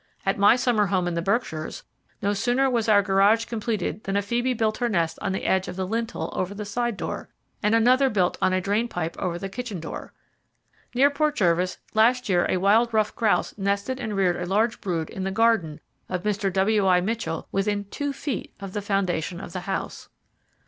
At 0.25 0.39
my 0.39 0.55
summer 0.55 0.87
home 0.87 1.07
in 1.07 1.13
the 1.13 1.21
Berkshires, 1.21 1.83
no 2.23 2.33
sooner 2.33 2.67
was 2.71 2.89
our 2.89 3.03
garage 3.03 3.45
completed 3.45 4.03
than 4.05 4.17
a 4.17 4.23
phoebe 4.23 4.55
built 4.55 4.79
her 4.79 4.89
nest 4.89 5.19
on 5.21 5.31
the 5.31 5.43
edge 5.45 5.67
of 5.67 5.75
the 5.75 5.85
lintel 5.85 6.33
over 6.35 6.55
the 6.55 6.65
side 6.65 6.97
door; 6.97 7.29
and 7.61 7.75
another 7.75 8.09
built 8.09 8.35
on 8.41 8.51
a 8.51 8.59
drain 8.59 8.87
pipe 8.87 9.15
over 9.19 9.37
the 9.37 9.47
kitchen 9.47 9.79
door. 9.79 10.11
Near 10.95 11.11
Port 11.11 11.35
Jervis, 11.35 11.77
last 11.93 12.29
year 12.29 12.47
a 12.49 12.57
wild 12.57 12.91
ruffed 12.95 13.15
grouse 13.15 13.55
nested 13.59 13.99
and 13.99 14.17
reared 14.17 14.37
a 14.41 14.47
large 14.47 14.81
brood 14.81 15.07
in 15.11 15.23
the 15.23 15.29
garden 15.29 15.79
of 16.09 16.23
Mr. 16.23 16.51
W.I. 16.51 16.99
Mitchell, 17.01 17.47
within 17.51 17.85
two 17.91 18.11
feet 18.11 18.51
of 18.59 18.73
the 18.73 18.81
foundation 18.81 19.39
of 19.39 19.53
the 19.53 19.61
house. 19.69 20.09